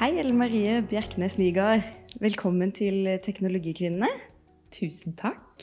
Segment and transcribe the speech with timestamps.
[0.00, 1.84] Hei, Ellen Marie Bjerknes Nygaard.
[2.22, 4.08] Velkommen til Teknologikvinnene.
[4.72, 5.60] Tusen takk.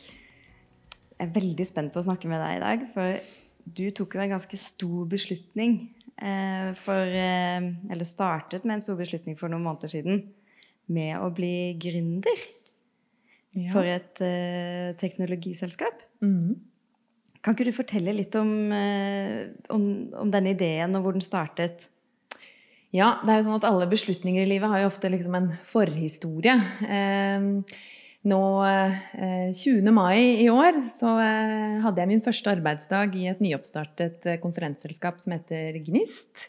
[1.18, 3.18] Jeg er veldig spent på å snakke med deg i dag, for
[3.80, 5.90] du tok jo en ganske stor beslutning.
[6.22, 10.34] eh, For, eh, eller startet med en stor beslutning for noen måneder siden
[10.88, 12.38] med å bli gründer
[13.56, 13.72] Ja.
[13.72, 16.00] for et eh, teknologiselskap.
[16.22, 16.60] Mm.
[17.42, 18.72] Kan ikke du fortelle litt om,
[19.70, 21.90] om, om denne ideen og hvor den startet?
[22.96, 25.50] Ja, det er jo sånn at alle beslutninger i livet har jo ofte liksom en
[25.68, 26.56] forhistorie.
[26.88, 27.48] Eh,
[28.28, 29.92] nå, eh, 20.
[29.92, 35.20] mai i år, så eh, hadde jeg min første arbeidsdag i et nyoppstartet eh, konsulentselskap
[35.20, 36.48] som heter Gnist.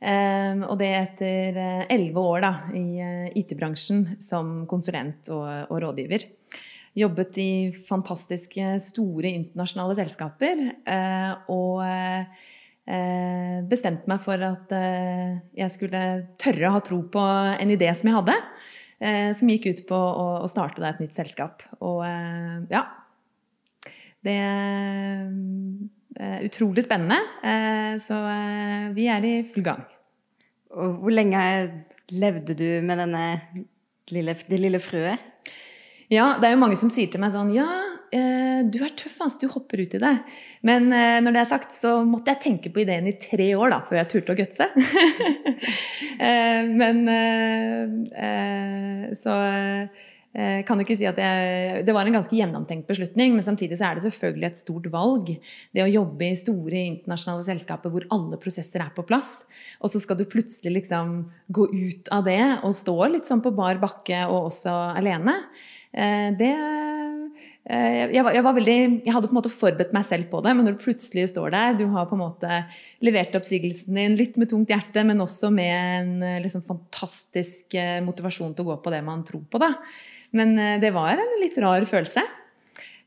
[0.00, 6.24] Eh, og det etter elleve år da, i eh, IT-bransjen som konsulent og, og rådgiver.
[6.98, 7.50] Jobbet i
[7.86, 10.64] fantastiske, store internasjonale selskaper.
[10.88, 12.56] eh, og eh, eh,
[13.68, 16.02] bestemte meg for at eh, jeg skulle
[16.40, 17.20] tørre å ha tro på
[17.60, 18.36] en idé som jeg hadde.
[19.00, 21.62] eh, som gikk ut på å, starte da et nytt selskap.
[21.84, 22.86] Og eh, ja
[24.24, 24.34] Det
[26.18, 27.20] er utrolig spennende.
[27.44, 29.84] eh, så eh, vi er i full gang.
[30.74, 31.38] Og hvor lenge
[32.10, 33.24] levde du med denne
[34.10, 35.18] lille, det lille frøet?
[36.08, 39.16] Ja, det er jo mange som sier til meg sånn Ja, eh, du er tøff,
[39.24, 39.42] altså.
[39.42, 40.14] Du hopper ut i det.
[40.66, 43.74] Men eh, når det er sagt, så måtte jeg tenke på ideen i tre år
[43.74, 44.68] da, før jeg turte å gutse.
[46.28, 47.98] eh, men eh,
[48.28, 53.34] eh, Så eh, kan du ikke si at jeg, Det var en ganske gjennomtenkt beslutning,
[53.36, 55.32] men samtidig så er det selvfølgelig et stort valg.
[55.74, 59.42] Det å jobbe i store internasjonale selskaper hvor alle prosesser er på plass,
[59.82, 61.18] og så skal du plutselig liksom
[61.54, 65.40] gå ut av det og stå litt sånn på bar bakke og også alene.
[65.92, 67.07] Eh, det eh,
[67.68, 70.54] jeg, var, jeg, var veldig, jeg hadde på en måte forberedt meg selv på det,
[70.56, 72.60] men når du plutselig står der Du har på en måte
[73.04, 77.98] levert oppsigelsen din litt med tungt hjerte, men også med en eh, liksom, fantastisk eh,
[78.06, 79.60] motivasjon til å gå på det man tror på.
[79.60, 79.74] Da.
[80.38, 82.24] Men eh, det var en litt rar følelse.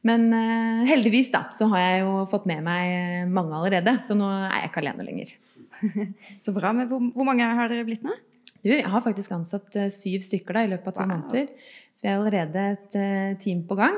[0.06, 4.30] Men eh, heldigvis da, så har jeg jo fått med meg mange allerede, så nå
[4.30, 5.34] er jeg ikke alene lenger.
[6.44, 6.70] Så bra.
[6.78, 8.14] Men hvor, hvor mange har dere blitt nå?
[8.62, 11.12] Du, jeg har faktisk ansatt eh, syv stykker da, i løpet av to Wow.
[11.16, 11.72] måneder.
[11.98, 13.98] Så vi er allerede et eh, team på gang.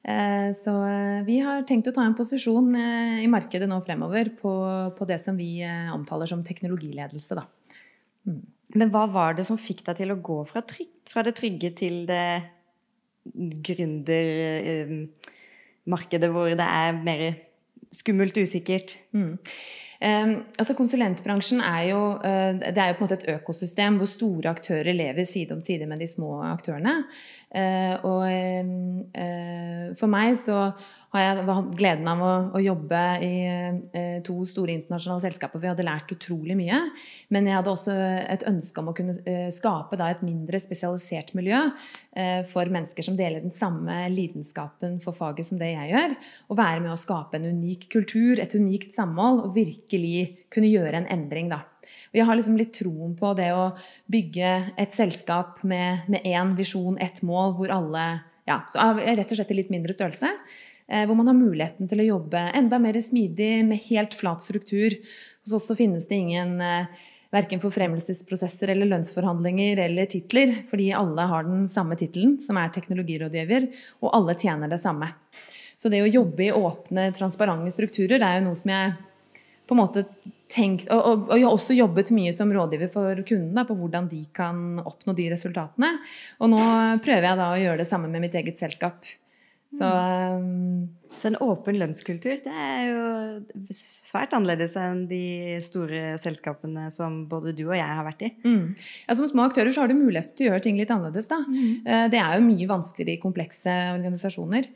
[0.00, 4.30] Eh, så eh, vi har tenkt å ta en posisjon eh, i markedet nå fremover
[4.38, 4.52] på,
[4.96, 5.60] på det som vi
[5.92, 7.34] omtaler som teknologiledelse.
[7.36, 7.44] Da.
[8.80, 11.70] Men hva var det som fikk deg til å gå fra, trygg, fra det trygge
[11.76, 12.42] til det
[13.68, 17.36] gründermarkedet hvor det er mer
[17.92, 18.96] skummelt usikkert?
[19.12, 19.36] Mm.
[20.00, 24.08] Eh, altså Konsulentbransjen er jo, eh, det er jo på en måte et økosystem hvor
[24.08, 27.02] store aktører lever side om side med de små aktørene.
[27.50, 30.70] Eh, og eh, for meg så
[31.10, 35.62] har jeg hatt gleden av å, å jobbe i eh, to store internasjonale selskaper.
[35.62, 36.78] Vi hadde lært utrolig mye.
[37.34, 37.96] Men jeg hadde også
[38.30, 41.64] et ønske om å kunne eh, skape da et mindre spesialisert miljø
[42.14, 46.16] eh, for mennesker som deler den samme lidenskapen for faget som det jeg gjør.
[46.48, 51.02] Og være med å skape en unik kultur, et unikt samhold, og virkelig kunne gjøre
[51.02, 51.64] en endring, da.
[52.10, 53.72] Og jeg har liksom litt troen på det å
[54.10, 58.08] bygge et selskap med én visjon, ett mål, hvor alle
[58.48, 60.30] ja, så rett og slett i litt mindre størrelse.
[60.90, 64.96] Eh, Hvor man har muligheten til å jobbe enda mer smidig med helt flat struktur.
[65.44, 71.28] Hos oss så finnes det ingen eh, verken forfremmelsesprosesser eller lønnsforhandlinger eller titler, fordi alle
[71.30, 73.68] har den samme tittelen, som er teknologirådgiver,
[74.02, 75.12] og alle tjener det samme.
[75.78, 78.98] Så det å jobbe i åpne, transparente strukturer er jo noe som jeg
[79.70, 80.02] på en måte
[80.50, 84.08] tenkt, og, og, og jeg har også jobbet mye som rådgiver for kundene på hvordan
[84.10, 85.92] de kan oppnå de resultatene.
[86.42, 86.60] Og nå
[87.04, 89.06] prøver jeg da å gjøre det samme med mitt eget selskap.
[89.72, 90.88] Så um,
[91.18, 93.00] Så en åpen lønnskultur, det er jo
[93.74, 98.30] svært annerledes enn de store selskapene som både du og jeg har vært i.
[98.44, 98.64] mm.
[99.08, 101.28] ja, Som små aktører så har du mulighet til å gjøre ting litt annerledes.
[101.30, 101.40] da.
[101.46, 102.10] Mm.
[102.12, 104.68] Det er jo mye vanskeligere i komplekse organisasjoner.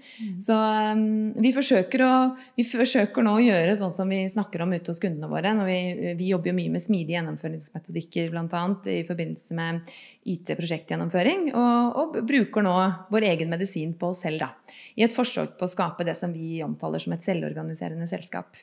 [0.43, 2.15] Så um, vi, forsøker å,
[2.59, 5.55] vi forsøker nå å gjøre sånn som vi snakker om ute hos kundene våre.
[5.69, 5.79] Vi,
[6.19, 9.94] vi jobber jo mye med smidige gjennomføringsmetodikker annet, i forbindelse med
[10.35, 11.50] IT-prosjektgjennomføring.
[11.55, 12.75] Og, og bruker nå
[13.12, 14.50] vår egen medisin på oss selv da,
[14.97, 18.56] i et forsøk på å skape det som vi omtaler som et selvorganiserende selskap.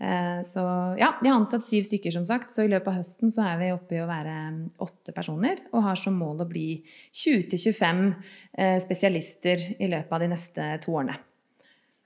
[0.00, 0.60] Eh, Så
[0.98, 2.52] ja, de har ansatt syv stykker, som sagt.
[2.52, 5.64] Så i løpet av høsten så er vi oppe i å være mm, åtte personer.
[5.72, 6.82] Og har som mål å bli
[7.12, 8.06] 20-25
[8.58, 11.18] eh, spesialister i løpet av de neste to årene.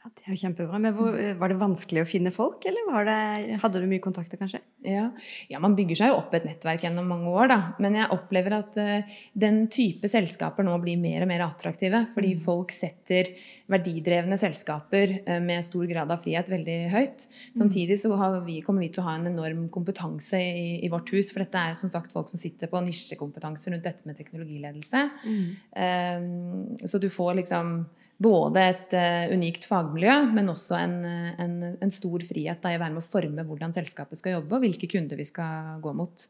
[0.04, 0.78] Ja, det er jo kjempebra.
[0.84, 4.60] Men hvor, Var det vanskelig å finne folk, eller det, hadde du mye kontakter, kanskje?
[4.84, 5.06] Ja.
[5.48, 5.60] ja.
[5.64, 7.56] man bygger seg jo opp et nettverk gjennom mange år, da.
[7.80, 12.02] Men jeg opplever at uh, den type selskaper nå blir mer og mer attraktive.
[12.12, 12.44] Fordi mm.
[12.44, 13.32] folk setter
[13.72, 17.24] verdidrevne selskaper uh, med stor grad av frihet veldig høyt.
[17.56, 18.12] Samtidig så
[18.44, 21.32] vi, kommer vi til å ha en enorm kompetanse i, i, vårt hus.
[21.32, 25.08] For dette er som sagt folk som sitter på nisjekompetanse rundt dette med teknologiledelse.
[25.24, 25.44] Mm.
[25.80, 27.78] Uh, så du får liksom
[28.22, 30.96] både et uh, unikt fagmiljø, men også en,
[31.40, 34.56] en, en stor frihet da, i å være med å forme hvordan selskapet skal jobbe,
[34.56, 36.26] og hvilke kunder vi skal gå mot.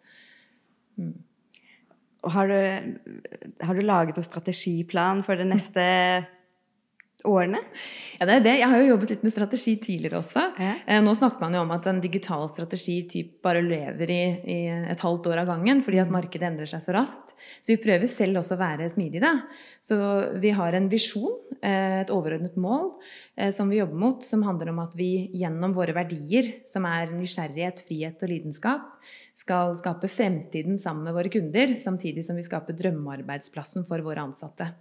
[1.01, 1.15] Mm.
[2.35, 2.95] Har, du,
[3.61, 5.85] har, du, laget noen strategiplan for det neste
[7.25, 7.61] årene?
[8.19, 8.55] Ja, det er det.
[8.61, 10.43] Jeg har jo jobbet litt med strategi tidligere også.
[10.61, 10.73] Ja.
[10.87, 14.21] Eh, nå snakker man jo om at en digital strategi typ bare lever i,
[14.55, 14.59] i,
[14.93, 16.17] et halvt år av gangen fordi at mm.
[16.19, 17.35] markedet endrer seg så raskt.
[17.61, 19.33] Så vi prøver selv også å være smidige.
[19.85, 19.99] Så
[20.43, 22.93] vi har en visjon, eh, et overordnet mål,
[23.39, 27.13] eh, som vi jobber mot, som handler om at vi gjennom våre verdier, som er
[27.15, 28.91] nysgjerrighet, frihet og lidenskap,
[29.35, 34.75] skal skape fremtiden sammen med våre kunder, samtidig som vi skaper drømmearbeidsplassen for våre ansatte.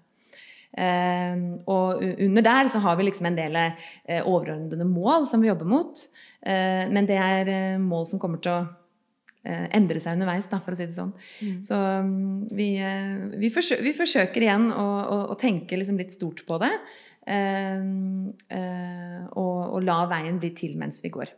[0.73, 5.51] Uh, og under der så har vi liksom en del uh, overordnede mål som vi
[5.51, 6.05] jobber mot.
[6.41, 8.63] Uh, men det er mål som kommer til å
[9.43, 11.09] endre seg underveis, da, for å si det sånn.
[11.43, 11.55] Mm.
[11.67, 12.67] Så um, vi,
[13.41, 16.69] vi, forsøker, vi, forsøker, igjen å, å, å tenke liksom litt stort på det.
[19.35, 21.35] og, og la veien bli til mens vi går.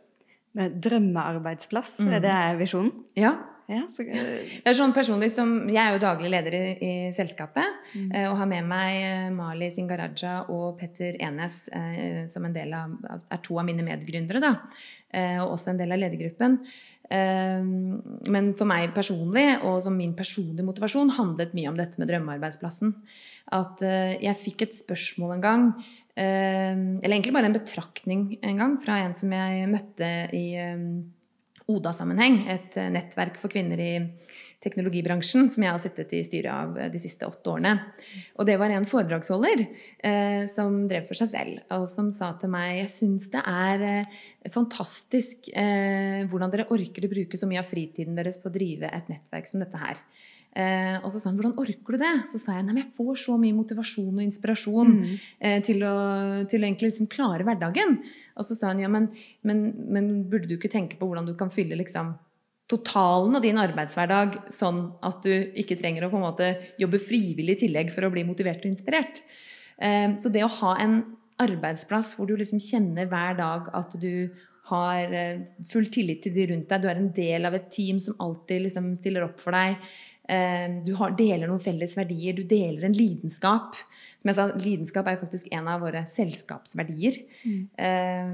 [0.54, 2.14] Drømmearbeidsplass, mm.
[2.14, 2.94] er det visjonen?
[3.18, 3.34] Ja.
[3.66, 4.04] Ja, så...
[4.06, 7.80] Det er sånn personlig som, Jeg er jo daglig leder i, i selskapet.
[7.96, 8.10] Mm.
[8.14, 12.74] Eh, og har med meg eh, Mali Singaraja og Petter Enes eh, som en del
[12.76, 12.94] av,
[13.26, 14.42] er to av mine medgründere.
[14.42, 14.52] da,
[15.42, 16.60] Og også en del av ledergruppen.
[17.10, 17.66] Eh,
[18.30, 22.94] men for meg personlig, og som min personlige motivasjon, handlet mye om dette med drømmearbeidsplassen.
[23.56, 25.66] At jeg fikk et spørsmål en gang,
[26.18, 30.48] eller egentlig bare en betraktning en gang, fra en som jeg møtte i
[31.72, 33.92] ODA-sammenheng, et eh, nettverk for kvinner i
[34.62, 37.74] teknologibransjen, som jeg har sittet i styret av eh, de siste åtte årene.
[38.38, 42.52] Og det var en foredragsholder eh, som drev for seg selv, og som sa til
[42.54, 44.22] meg jeg syns det er eh,
[44.54, 48.90] fantastisk eh, hvordan dere orker å bruke så mye av fritiden deres på å drive
[48.90, 50.02] et nettverk som dette her.
[50.56, 53.14] Eh, og så sa han 'hvordan orker du det?' Så sa jeg nei, jeg får
[53.20, 55.18] så mye motivasjon og inspirasjon mm.
[55.40, 57.98] eh, til, å, til, å, liksom klare hverdagen.
[58.36, 59.10] Og så sa han ja, men,
[59.42, 62.14] men, men, burde du ikke tenke på hvordan du kan fylle liksom
[62.66, 66.48] totalen av din arbeidshverdag sånn at du ikke trenger å på en måte
[66.80, 69.22] jobbe frivillig i tillegg for å bli motivert og inspirert.
[69.76, 71.02] Eh, så det å ha en
[71.36, 74.32] arbeidsplass hvor du liksom kjenner hver dag at du
[74.70, 78.00] har eh, full tillit til de rundt deg, du er en del av et team
[78.02, 79.76] som alltid liksom stiller opp for deg,
[80.26, 83.76] du har, deler noen felles verdier, du deler en lidenskap.
[84.18, 87.20] Som jeg sa, lidenskap er jo faktisk en av våre selskapsverdier.
[87.46, 87.62] Mm.
[87.86, 88.32] Eh,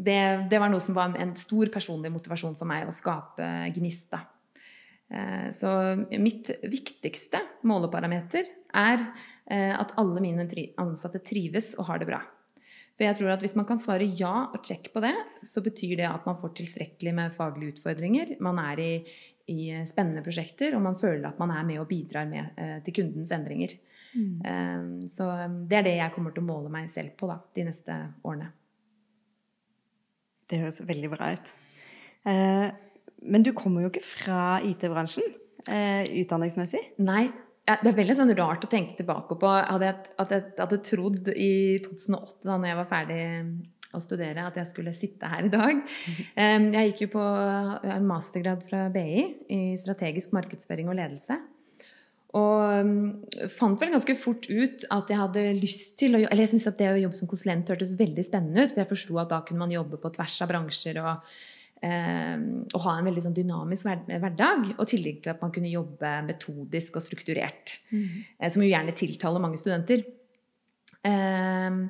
[0.00, 0.18] det,
[0.50, 4.16] det, var noe som var en stor personlig motivasjon for meg å skape Gnist.
[4.16, 5.74] Eh, så
[6.18, 9.10] mitt viktigste måleparameter er
[9.50, 10.44] at alle mine
[10.78, 12.20] ansatte trives og har det bra.
[13.00, 15.14] For jeg tror at Hvis man kan svare ja og check på det,
[15.48, 18.34] så betyr det at man får tilstrekkelig med faglige utfordringer.
[18.44, 18.92] Man er i,
[19.50, 22.96] i spennende prosjekter, og man føler at man er med og bidrar med, eh, til
[23.00, 23.74] kundens endringer.
[24.14, 24.40] Mm.
[24.42, 25.28] Um, så
[25.70, 28.48] det er det jeg kommer til å måle meg selv på da, de neste årene.
[30.50, 31.52] Det høres veldig bra ut.
[32.26, 35.28] Men du kommer jo ikke fra IT-bransjen
[35.62, 36.80] utdanningsmessig?
[37.06, 37.28] Nei.
[37.70, 39.46] Det er veldig sånn rart å tenke tilbake på.
[39.46, 41.52] Hadde jeg, at jeg hadde trodd i
[41.84, 43.20] 2008, da jeg var ferdig
[43.94, 45.80] å studere at jeg skulle sitte her i dag.
[46.36, 47.24] Jeg gikk jo på
[47.94, 51.40] en mastergrad fra BI i strategisk markedsføring og ledelse.
[52.38, 56.68] Og fant vel ganske fort ut at jeg hadde lyst til å Eller jeg syntes
[56.70, 58.74] at det å jobbe som konsulent hørtes veldig spennende ut.
[58.74, 61.34] For jeg forsto at da kunne man jobbe på tvers av bransjer og,
[61.82, 64.70] og ha en veldig sånn dynamisk hverdag.
[64.76, 67.74] Og i tillegg til at man kunne jobbe metodisk og strukturert.
[67.90, 68.08] Mm.
[68.46, 70.06] Som jo gjerne tiltaler mange studenter.
[71.00, 71.86] Um,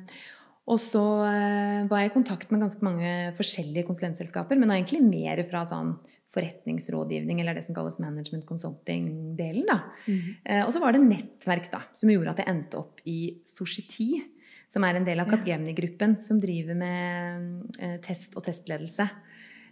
[0.70, 5.42] og så eh, var jeg i kontakt med ganske mange forskjellige konsulentselskaper, men egentlig mer
[5.50, 5.96] fra sånn
[6.30, 9.64] forretningsrådgivning, eller det som kalles management consulting-delen.
[9.66, 9.80] da.
[10.06, 10.60] Mm.
[10.62, 13.16] Og så var det nettverk da, som gjorde at jeg endte opp i
[13.50, 14.20] Society,
[14.70, 19.08] som er en del av Capgemini-gruppen, som driver med eh, test og testledelse.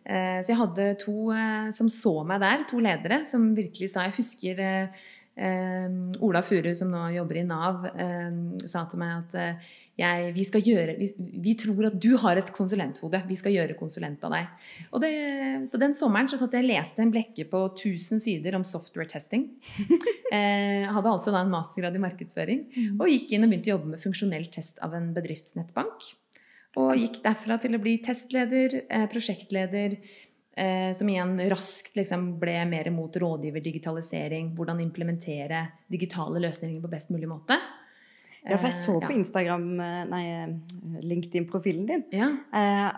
[0.09, 1.35] Så jeg hadde to
[1.77, 4.63] som så meg der, to ledere, som virkelig sa Jeg husker
[5.39, 5.87] eh,
[6.25, 10.45] Ola Furu, som nå jobber i Nav, eh, sa til meg at eh, jeg, vi,
[10.47, 11.09] skal gjøre, vi,
[11.43, 13.21] vi, tror at du har et konsulenthode.
[13.27, 14.53] Vi skal gjøre konsulent av deg.
[15.03, 15.13] Det,
[15.71, 19.09] så den sommeren så satt jeg og leste en blekke på 1000 sider om software
[19.11, 19.51] testing.
[20.29, 22.59] Eh, hadde altså da en mastergrad i markedsføring.
[22.69, 22.99] Mm.
[23.01, 26.05] Og gikk inn og begynte å jobbe med funksjonell test av en bedriftsnettbank.
[26.77, 29.97] Og gikk derfra til å bli testleder, eh, prosjektleder,
[30.97, 37.13] som igjen raskt liksom ble mer mot rådgiver, digitalisering, hvordan implementere digitale løsninger på best
[37.15, 37.59] mulig måte.
[38.49, 39.65] Ja, for jeg så eh, på Instagram,
[40.09, 40.23] nei,
[41.05, 42.31] LinkedIn-profilen din, ja.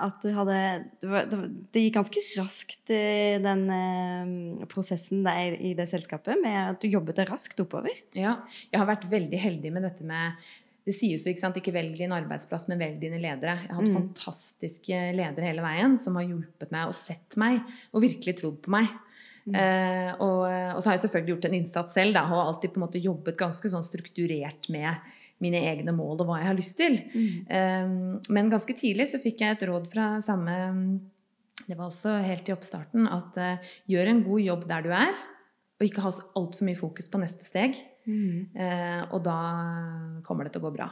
[0.06, 0.56] at du hadde
[1.72, 3.64] Det gikk ganske raskt, den
[4.70, 7.94] prosessen der i det selskapet, med at du jobbet deg raskt oppover.
[8.14, 8.36] Ja.
[8.70, 10.50] Jeg har vært veldig heldig med dette med
[10.90, 13.54] det sies jo ikke sant, ikke velg din arbeidsplass, men velg dine ledere.
[13.62, 13.98] Jeg har hatt mm.
[14.00, 17.60] fantastiske ledere hele veien som har hjulpet meg og sett meg
[17.94, 18.90] og virkelig trodd på meg.
[19.46, 19.54] Mm.
[19.56, 22.80] Eh, og, og, så har jeg selvfølgelig gjort en innsats selv da, og alltid på
[22.80, 26.76] en måte jobbet ganske sånn strukturert med mine egne mål og hva jeg har lyst
[26.80, 26.98] til.
[27.14, 27.46] Mm.
[27.46, 30.56] Eh, men ganske tidlig så fikk jeg et råd fra samme
[31.64, 35.14] Det var også helt i oppstarten at eh, gjør en god jobb der du er,
[35.80, 37.78] og ikke ha altfor mye fokus på neste steg.
[38.10, 38.50] Mm.
[38.54, 39.38] Eh, og da
[40.26, 40.90] kommer det til å gå bra.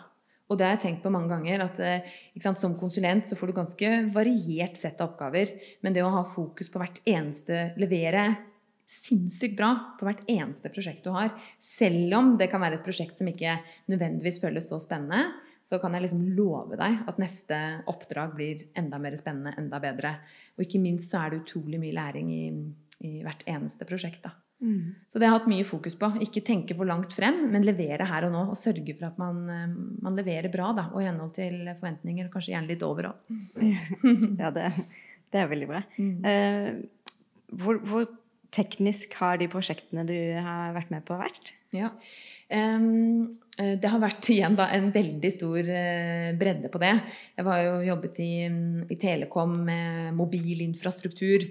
[0.48, 1.66] Og det har jeg tenkt på mange ganger.
[1.66, 5.58] at eh, sant, Som konsulent så får du ganske variert sett av oppgaver.
[5.82, 8.30] Men det å ha fokus på hvert eneste Levere
[8.88, 13.20] sinnssykt bra på hvert eneste prosjekt du har, selv om det kan være et prosjekt
[13.20, 13.58] som ikke
[13.92, 15.26] nødvendigvis føles så spennende,
[15.60, 17.58] så kan jeg liksom love deg at neste
[17.92, 20.14] oppdrag blir enda mer spennende, enda bedre.
[20.56, 22.44] Og ikke minst så er det utrolig mye læring i,
[23.04, 24.22] i hvert eneste prosjekt.
[24.24, 24.32] da.
[24.58, 24.94] Mm.
[25.06, 26.10] Så det har jeg hatt mye fokus på.
[26.24, 28.44] Ikke tenke for langt frem, men levere her og nå.
[28.50, 29.66] Og sørge for at man, eh,
[30.04, 32.26] man leverer bra da, og i henhold til forventninger.
[32.26, 33.34] Og kanskje gjerne litt over òg.
[34.42, 34.70] ja, det,
[35.30, 35.84] det, er veldig bra.
[35.98, 36.16] Mm.
[36.24, 37.12] Uh,
[37.58, 38.08] hvor, hvor,
[38.48, 41.50] teknisk har de prosjektene du har vært med på, vært?
[41.76, 41.90] Ja.
[42.48, 46.94] Um, det har vært igjen da, en veldig stor uh, bredde på det.
[47.36, 48.32] Jeg har jo jobbet i,
[48.88, 51.44] i Telekom med mobilinfrastruktur.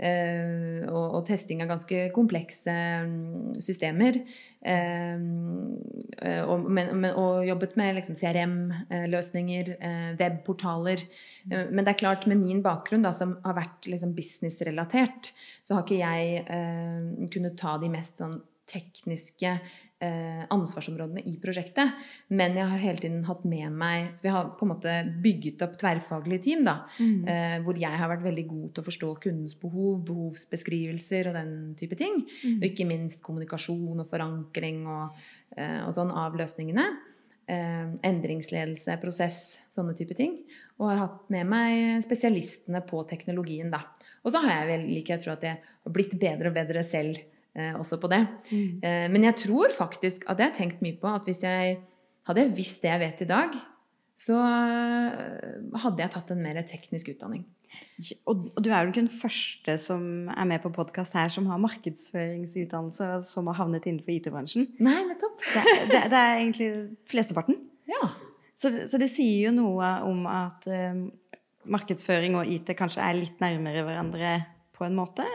[0.00, 2.72] Eh, og, og, testing av ganske komplekse
[3.04, 4.16] mm, systemer.
[4.64, 5.24] Eh,
[6.24, 9.74] eh, og, men, og jobbet med liksom CRM-løsninger,
[10.20, 11.04] webportaler.
[11.50, 15.32] Men det er klart, med min bakgrunn, da, som har vært liksom businessrelatert,
[15.64, 18.38] så har ikke jeg kunnet ta de mest sånn
[18.70, 19.56] tekniske
[20.00, 21.92] ansvarsområdene i prosjektet.
[22.32, 25.60] Men jeg har hele tiden hatt med meg Så vi har på en måte bygget
[25.66, 26.76] opp tverrfaglige team, da.
[26.98, 27.28] Mm.
[27.28, 31.52] Eh, hvor jeg har vært veldig god til å forstå kundens behov, behovsbeskrivelser og den
[31.78, 32.22] type ting.
[32.24, 32.58] Mm.
[32.58, 35.20] Og ikke minst kommunikasjon og forankring og,
[35.56, 36.86] eh, og sånn av løsningene.
[37.50, 40.38] Eh, endringsledelse, prosess, sånne type ting.
[40.78, 43.82] Og har hatt med meg spesialistene på teknologien, da.
[44.24, 46.84] Og så har jeg vel, like jeg tror at jeg har blitt bedre og bedre
[46.86, 48.22] selv eh, også på det.
[48.50, 48.80] Mm.
[48.86, 51.78] Eh, men jeg tror faktisk at jeg har tenkt mye på at hvis jeg
[52.28, 53.56] hadde visst det jeg vet i dag,
[54.20, 57.46] så eh, hadde jeg tatt en mer teknisk utdanning.
[58.26, 60.02] Og, og du er jo ikke den første som
[60.32, 64.66] er med på podkast her som har markedsføringsutdannelse og som har havnet innenfor IT-bransjen.
[64.82, 65.38] Nei, nettopp.
[65.54, 66.70] det, det, det, er egentlig
[67.10, 67.60] flesteparten.
[67.90, 68.10] Ja.
[68.58, 71.06] Så, så, det sier jo noe om at um,
[71.70, 74.34] markedsføring og IT kanskje er litt nærmere hverandre
[74.80, 75.26] på en måte?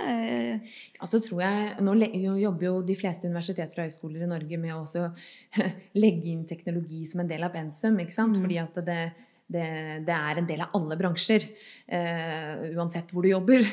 [1.00, 1.94] Altså tror jeg, Nå
[2.42, 5.06] jobber jo de fleste universiteter og høyskoler i Norge med å
[6.04, 8.00] legge inn teknologi som en del av pensum.
[8.02, 8.36] ikke sant?
[8.36, 8.46] Mm.
[8.46, 9.00] Fordi at det,
[9.46, 9.66] det,
[10.08, 11.46] det, er en del av alle bransjer,
[11.94, 13.68] uh, uansett hvor du jobber.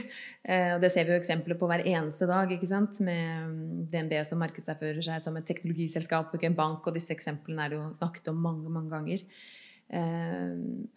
[0.45, 3.00] Uh, og Det ser vi jo eksempler på hver eneste dag, ikke sant?
[3.05, 7.73] med DNB som markedsfører seg som et teknologiselskap, ikke en bank, og disse eksemplene er
[7.73, 9.25] det jo snakket om mange, mange ganger.
[9.93, 10.53] Eh,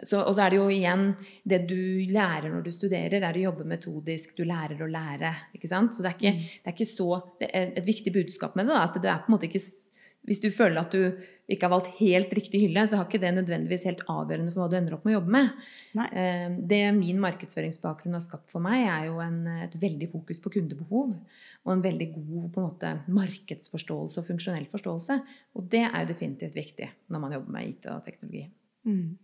[0.07, 1.09] så, og så er det jo igjen
[1.43, 4.35] Det du lærer når du studerer, er å jobbe metodisk.
[4.37, 5.33] Du lærer å lære.
[5.57, 5.95] ikke sant?
[5.95, 6.45] Så det er ikke, mm.
[6.61, 7.09] det er ikke så
[7.43, 9.63] er Et viktig budskap med det da, at det er på en måte ikke
[10.25, 11.11] Hvis du føler at du
[11.45, 14.71] ikke har valgt helt riktig hylle, så har ikke det nødvendigvis helt avgjørende for hva
[14.71, 15.67] du ender opp med å jobbe med.
[15.99, 16.07] Nei.
[16.17, 19.37] Eh, det min markedsføringsbakgrunn har skapt for meg, er jo en,
[19.67, 21.13] et veldig fokus på kundebehov.
[21.61, 25.21] Og en veldig god på en måte, markedsforståelse og funksjonell forståelse.
[25.53, 28.47] Og det er jo definitivt viktig når man jobber med IT og teknologi.
[28.85, 29.17] Mm.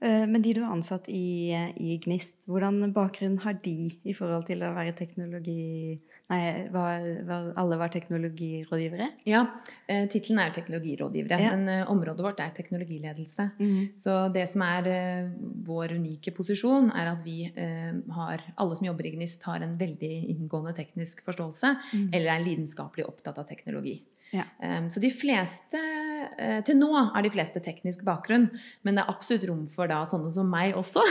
[0.00, 4.46] Eh, men de du har ansatt i, i, Gnist, hvordan bakgrunn har de i forhold
[4.46, 5.98] til å være teknologi...
[6.28, 9.06] Nei, var, var, alle var teknologirådgivere?
[9.26, 9.46] Ja,
[9.88, 11.38] eh, tittelen er teknologirådgivere.
[11.40, 11.54] Ja.
[11.56, 13.48] Men eh, området vårt er teknologiledelse.
[13.58, 13.78] Mm.
[13.98, 15.30] Så det som er eh,
[15.66, 19.74] vår unike posisjon, er at vi eh, har Alle som jobber i Gnist, har en
[19.80, 22.06] veldig inngående teknisk forståelse, mm.
[22.12, 23.96] eller er lidenskapelig opptatt av teknologi.
[24.30, 24.44] Ja.
[24.60, 28.48] Um, så de fleste uh, Til nå er de fleste teknisk bakgrunn,
[28.84, 31.04] men det er absolutt rom for da sånne som meg også.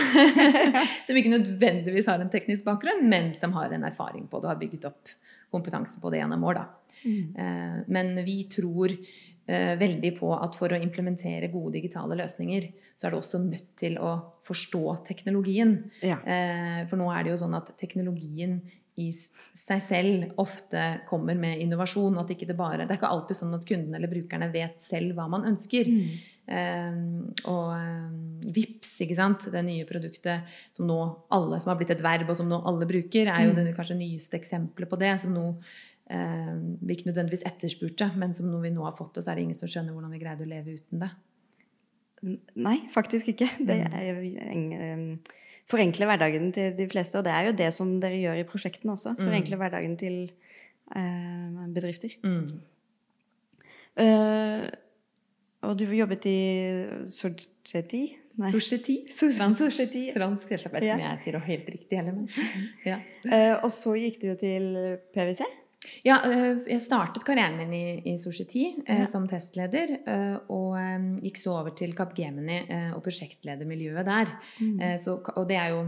[1.07, 4.53] som ikke nødvendigvis har en teknisk bakgrunn, men som har en erfaring på det og
[4.53, 5.15] har bygget opp
[5.53, 6.61] kompetanse på det gjennom år.
[6.61, 6.93] Da.
[7.07, 7.33] Mm.
[7.33, 13.07] Uh, men vi tror uh, veldig på at for å implementere gode digitale løsninger, så
[13.07, 14.13] er det også nødt til å
[14.45, 15.79] forstå teknologien.
[16.01, 16.17] Ja.
[16.89, 18.55] For nå er det jo sånn at teknologien
[18.97, 22.15] i seg selv ofte kommer med innovasjon.
[22.17, 24.81] og at ikke Det bare, det er ikke alltid sånn at kundene eller brukerne vet
[24.81, 25.85] selv hva man ønsker.
[25.85, 26.07] Mm.
[26.47, 29.45] Um, og um, VIPS, ikke sant?
[29.51, 30.97] det nye produktet som nå
[31.35, 33.59] alle som har blitt et verb, og som nå alle bruker, er jo Mm.
[33.65, 35.13] det kanskje nyeste eksempelet på det.
[35.21, 35.45] Som nå
[36.09, 39.43] um, vi ikke nødvendigvis etterspurte, men som vi nå har fått det, så er det
[39.43, 41.11] ingen som skjønner hvordan vi greide å leve uten det.
[42.55, 43.49] Nei, faktisk ikke.
[43.67, 43.93] Det Mm.
[43.93, 45.19] er
[45.67, 47.19] forenkle hverdagen til de fleste.
[47.19, 49.15] Og det er jo det som dere gjør i prosjektene også.
[49.19, 50.17] Forenkle hverdagen til
[50.95, 52.15] eh, bedrifter.
[52.23, 52.59] Mm.
[53.97, 54.67] Uh,
[55.65, 56.39] og du jobbet i
[57.09, 58.05] Sorgeti?
[58.51, 58.97] Society.
[59.17, 60.01] Fransk, Society.
[60.13, 60.75] fransk selskap.
[60.77, 62.27] Jeg vet ikke om jeg sier det helt riktig heller, men
[62.85, 62.99] ja.
[63.25, 64.67] uh, og så gikk du jo til
[65.15, 65.47] PwC.
[66.05, 69.05] Ja, øh, jeg startet karrieren min i, i Society eh, Ja.
[69.05, 70.77] som testleder, øh, og
[71.23, 72.59] gikk så over til Capgemini
[72.95, 74.35] og prosjektledermiljøet der.
[74.59, 74.97] Mm.
[74.97, 75.87] så, og det er jo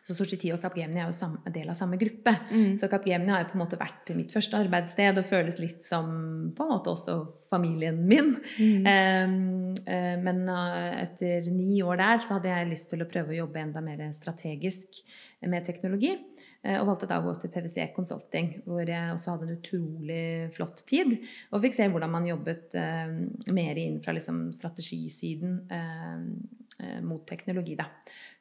[0.00, 2.32] så Sochiti og Capgemini er jo samme, del av samme gruppe.
[2.50, 2.76] Mm.
[2.80, 6.08] Så Capgemini har jo på en måte vært mitt første arbeidssted og føles litt som
[6.56, 7.16] på en måte også
[7.50, 8.36] familien min.
[8.56, 8.86] Mm.
[8.86, 13.40] Eh, men uh, etter ni år der så hadde jeg lyst til å prøve å
[13.42, 15.02] jobbe enda mer strategisk
[15.50, 16.14] med teknologi.
[16.62, 20.24] eh, Og valgte da å gå til PwC Consulting, hvor jeg også hadde en utrolig
[20.56, 21.16] flott tid.
[21.50, 23.14] Og fikk se hvordan man jobbet eh,
[23.52, 26.18] mer inn fra liksom, strategisiden eh, eh,
[27.04, 27.74] mot teknologi.
[27.78, 27.86] Da.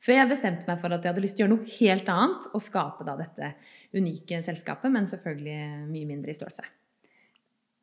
[0.04, 2.50] Før jeg bestemte meg for at jeg hadde lyst til å gjøre noe helt annet,
[2.54, 3.54] og skape da dette
[3.98, 6.68] unike selskapet, men selvfølgelig mye mindre i størrelse.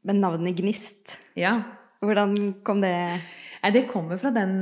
[0.07, 1.57] Men navnet Gnist, Ja,
[2.01, 2.95] hvordan kom det
[3.63, 4.61] Nei, det kommer fra den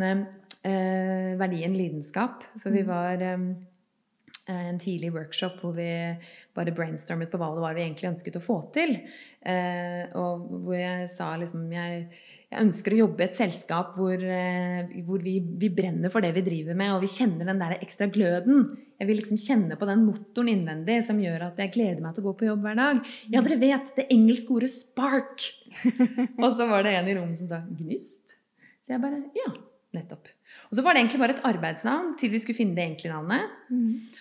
[0.65, 2.45] eh, verdien lidenskap.
[2.63, 2.89] For vi Mm.
[2.89, 3.39] var eh,
[4.49, 5.89] en tidlig workshop hvor vi
[6.55, 8.97] bare brainstormet på hva det var vi egentlig ønsket å få til.
[9.45, 12.09] Eh, og hvor jeg sa liksom jeg,
[12.55, 16.31] jeg ønsker å jobbe i et selskap hvor, eh, hvor vi, vi brenner for det
[16.37, 18.69] vi driver med, og vi kjenner den der ekstra gløden.
[19.01, 22.25] Jeg vil liksom kjenne på den motoren innvendig som gjør at jeg gleder meg til
[22.25, 23.03] å gå på jobb hver dag.
[23.33, 25.51] Ja, dere vet det engelske ordet 'spark'.
[26.45, 28.39] og så var det en i rommet som sa 'gnist'.
[28.85, 29.51] Så jeg bare Ja,
[29.97, 30.31] nettopp.
[30.71, 33.51] Og så var det egentlig bare et arbeidsnavn til vi skulle finne det enkle navnet.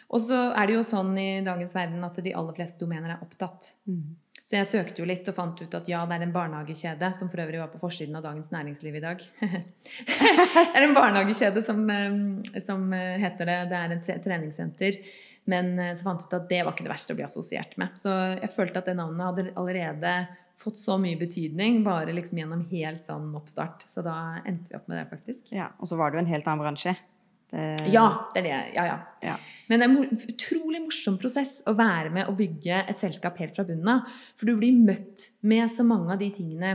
[0.09, 3.23] Og så er det jo sånn i dagens verden at de aller fleste domener er
[3.25, 3.73] opptatt.
[3.89, 4.15] Mm.
[4.43, 7.29] Så jeg søkte jo litt og fant ut at ja, det er en barnehagekjede, som
[7.31, 9.23] for øvrig var på forsiden av Dagens Næringsliv i dag.
[9.39, 13.57] det er en barnehagekjede som, eh, som eh, heter det.
[13.71, 14.99] Det er et treningssenter.
[15.47, 17.77] Men eh, så fant jeg ut at det var ikke det verste å bli assosiert
[17.79, 17.95] med.
[17.99, 20.13] Så jeg følte at det navnet hadde allerede
[20.59, 23.87] fått så mye betydning bare liksom gjennom helt sånn oppstart.
[23.87, 25.55] Så da endte vi opp med det, faktisk.
[25.55, 26.97] Ja, og så var det jo en helt annen bransje.
[27.53, 28.59] Det, Ja, det er det.
[28.73, 28.97] Ja, ja.
[29.21, 29.37] Ja.
[29.69, 33.55] Men det er en utrolig morsom prosess å være med og bygge et selskap helt
[33.55, 34.09] fra bunnen av.
[34.39, 36.73] For du blir møtt med så mange av de tingene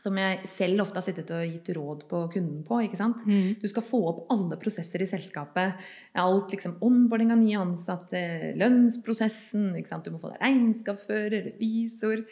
[0.00, 2.78] som jeg selv ofte har sittet og gitt råd på kunden på.
[2.86, 3.20] ikke sant?
[3.28, 3.58] Mm.
[3.60, 5.80] Du skal få opp alle prosesser i selskapet.
[6.20, 8.22] Alt liksom onboarding av nye ansatte,
[8.60, 10.08] lønnsprosessen, ikke sant?
[10.08, 12.24] du må få deg regnskapsfører, revisor.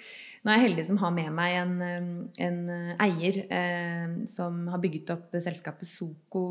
[0.43, 2.61] Nå er jeg heldig som har med meg en, eh, en
[3.05, 6.47] eier eh, som har bygget opp selskapet Soko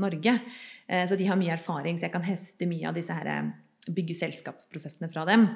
[0.00, 0.38] Norge.
[0.88, 3.52] Eh, så de har mye erfaring, så jeg kan heste mye av disse her, eh,
[3.90, 5.48] bygge selskapsprosessene fra dem.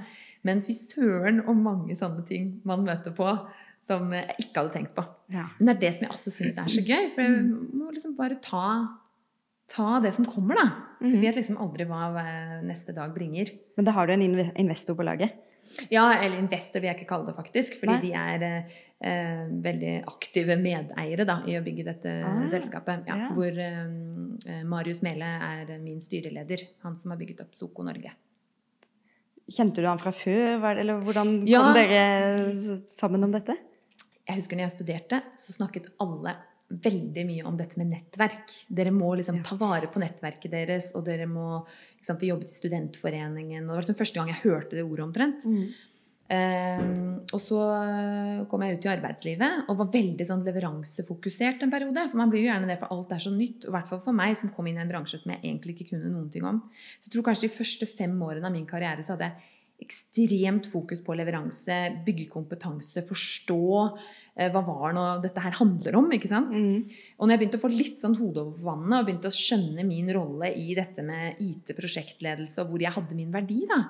[0.46, 3.29] Men fy søren om mange sånne ting man møter på
[3.87, 5.05] som jeg ikke hadde tenkt på.
[5.31, 5.46] Ja.
[5.61, 7.11] Men det er det som jeg også syns er så gøy.
[7.14, 7.42] For jeg
[7.79, 8.64] må liksom bare ta,
[9.70, 10.66] ta det som kommer, da.
[11.01, 11.20] Du Mhm.
[11.22, 13.51] vet liksom aldri hva eh, neste dag bringer.
[13.77, 15.33] Men da har du en inve- investor på laget.
[15.90, 17.75] Ja, eller investor vil jeg ikke kalle det faktisk.
[17.81, 18.01] Fordi Nei.
[18.01, 23.07] de er eh, eh, veldig aktive medeiere da, i å bygge dette Ah, selskapet.
[23.07, 23.29] Ja, ja.
[23.35, 26.62] Hvor eh, Marius Mele er min styreleder.
[26.85, 28.12] Han som har bygget opp Soko Norge.
[29.51, 31.72] Kjente du han fra før, eller hvordan kom Ja.
[31.75, 32.55] dere
[32.88, 33.55] sammen om dette?
[34.26, 36.34] Jeg husker når jeg studerte, så snakket alle
[36.66, 38.54] veldig mye om dette med nettverk.
[38.74, 41.60] Dere må liksom ta vare på nettverket deres, og dere må
[42.00, 43.62] liksom, jobbet i Studentforeningen.
[43.62, 45.46] og Det var liksom første gang jeg hørte det ordet omtrent.
[46.26, 47.60] Ehm, og så
[48.50, 52.08] kom jeg ut i arbeidslivet og var veldig sånn leveransefokusert en periode.
[52.10, 53.62] For man blir jo gjerne det, for alt er så nytt.
[53.62, 55.76] Og i hvert fall for meg, som kom inn i en bransje som jeg egentlig
[55.76, 56.64] ikke kunne noen ting om.
[56.98, 60.66] Så jeg tror kanskje de første fem årene av min karriere så hadde jeg ekstremt
[60.70, 66.08] fokus på leveranse, bygge kompetanse, forstå eh, hva var nå dette her handler om.
[66.16, 66.54] ikke sant?
[66.56, 66.86] Mm.
[67.18, 69.84] Og når jeg begynte å få litt sånn hodet over vannet og begynte å skjønne
[69.88, 73.82] min rolle i dette med IT-prosjektledelse og hvor jeg hadde min verdi, da,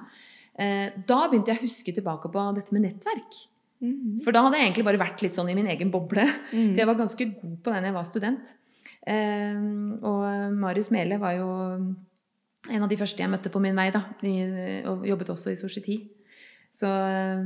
[0.59, 3.41] eh, da begynte jeg å huske tilbake på dette med nettverk.
[3.85, 4.19] Mm.
[4.25, 6.27] For da hadde jeg egentlig bare vært litt sånn i min egen boble.
[6.51, 6.73] Mm.
[6.73, 8.53] For jeg var ganske god på det da jeg var student.
[9.07, 9.63] Eh,
[10.03, 11.49] og Marius Mele var jo
[12.67, 14.03] en av de første jeg møtte på min vei, da.
[14.27, 14.37] I,
[14.91, 16.01] og jobbet også i Society.
[16.77, 17.45] Så eh,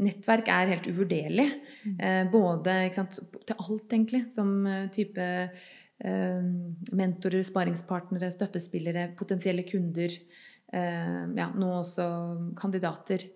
[0.00, 1.46] nettverk er helt uvurderlig.
[1.84, 1.96] Mm.
[1.98, 3.18] Eh, både ikke sant,
[3.48, 4.22] til alt, egentlig.
[4.32, 6.46] Som eh, type eh,
[6.96, 10.16] mentorer, sparingspartnere, støttespillere, potensielle kunder.
[10.72, 12.08] Eh, ja, nå også
[12.58, 13.26] kandidater.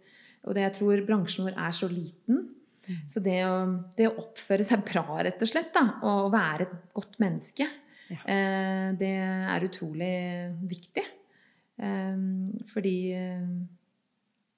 [0.44, 2.44] Og det jeg tror bransjen vår er så liten.
[2.84, 3.04] Mm.
[3.08, 3.54] Så det å,
[3.96, 7.68] det å oppføre seg bra, rett og slett, da, og være et godt menneske,
[8.10, 8.16] Ja.
[8.26, 10.10] eh, det er utrolig
[10.68, 11.04] viktig.
[11.78, 12.16] Eh,
[12.72, 13.46] fordi eh,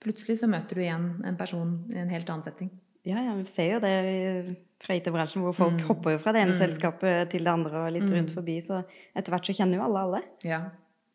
[0.02, 2.70] plutselig så møter du igjen en person i en helt annen setting.
[3.06, 5.86] Ja, ja, vi ser jo det fra IT-bransjen, hvor folk Mm.
[5.86, 6.58] hopper jo fra det ene Mm.
[6.58, 8.16] selskapet til det andre og litt Mm.
[8.18, 8.58] rundt forbi.
[8.60, 10.22] Så etter hvert så kjenner jo alle alle.
[10.44, 10.60] Ja.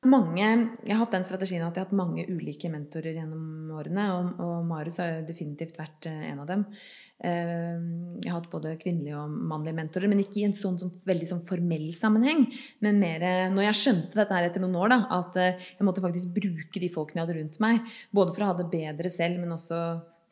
[0.02, 0.46] Mange,
[0.82, 4.40] jeg har hatt den strategien at jeg har hatt mange ulike mentorer gjennom årene, og,
[4.42, 6.64] og Marius har definitivt vært eh, en av dem.
[7.22, 7.84] Eh,
[8.24, 11.28] Jeg har hatt både kvinnelige og mannlige mentorer, men ikke i en sånn, sånn veldig
[11.30, 12.48] sånn formell sammenheng.
[12.82, 16.02] Men mer når jeg skjønte dette her etter noen år, da, at eh, jeg måtte
[16.08, 19.38] faktisk bruke de folkene jeg hadde rundt meg, både for å ha det bedre selv,
[19.44, 19.84] men også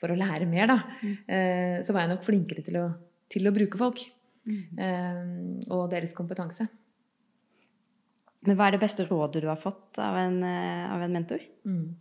[0.02, 1.14] for å lære mer, da, Mm.
[1.30, 2.88] eh, så var jeg nok flinkere til å,
[3.30, 4.02] til å bruke folk.
[4.50, 5.26] eh,
[5.70, 6.66] Og deres kompetanse.
[8.48, 11.44] Men hva er det beste rådet du har fått av en, eh, av en mentor?
[11.68, 11.98] Mm.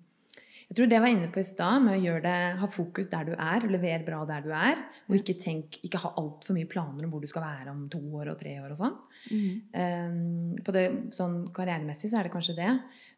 [0.69, 3.09] Jeg tror det jeg var inne på i stad, med å gjøre det, ha fokus
[3.09, 6.69] der du er, levere bra der du er, og ikke, tenk, ikke ha altfor mye
[6.69, 8.99] planer om hvor du skal være om to år og tre år og sånn.
[9.33, 10.85] Um, på det,
[11.17, 12.75] sånn karrieremessig så er det kanskje det.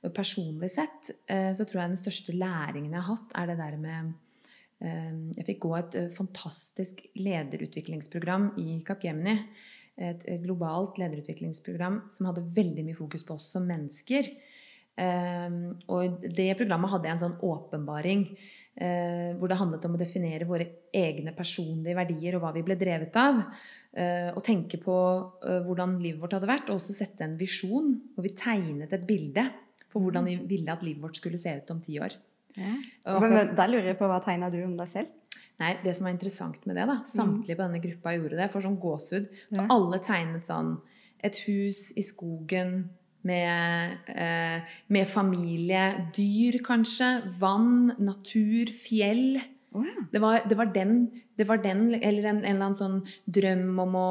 [0.07, 3.59] Og personlig sett uh, så tror jeg den største læringen jeg har hatt, er det
[3.65, 4.15] der med
[4.79, 9.41] um, Jeg fikk gå et eh, fantastisk lederutviklingsprogram i Capgemini.
[10.01, 14.31] Et, globalt lederutviklingsprogram som hadde veldig mye fokus på oss som mennesker.
[15.01, 18.25] Um, og i det programmet hadde jeg en sånn åpenbaring
[18.81, 22.77] eh, hvor det handlet om å definere våre egne personlige verdier og hva vi ble
[22.81, 23.39] drevet av.
[23.93, 24.97] eh, og tenke på
[25.47, 27.95] eh, hvordan livet vårt hadde vært, og også sette en visjon.
[28.15, 29.47] Hvor vi tegnet et bilde
[29.91, 32.15] for hvordan vi ville at livet vårt skulle se ut om ti år.
[32.59, 32.75] Ja.
[33.23, 35.17] Men da lurer jeg på hva tegna du om deg selv?
[35.61, 38.47] Nei, det som var interessant med det, da Samtlige på denne gruppa gjorde det.
[38.53, 39.27] For sånn gåsehud.
[39.51, 39.67] For Ja.
[39.77, 40.79] alle tegnet sånn
[41.23, 42.89] et hus i skogen
[43.23, 49.37] med, eh, med familie, dyr kanskje, vann, natur, fjell.
[49.75, 50.05] Ja.
[50.13, 53.79] Det var, det var, den, det var den Eller en, en eller annen sånn drøm
[53.79, 54.09] om å,